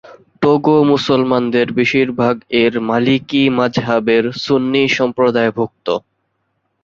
Togo 0.41 0.77
মুসলমানদের 0.83 1.67
বেশীরভাগ 1.71 2.35
এর 2.61 2.73
মালিকি 2.89 3.43
মাজহাবের 3.57 4.23
সুন্নি 4.43 4.83
সম্প্রদায়ভুক্ত। 4.97 5.87